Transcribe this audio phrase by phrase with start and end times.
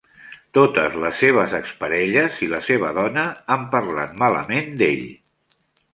[0.57, 5.09] Totes les seves ex-parelles i la seva dona, han parlat malament d'ell.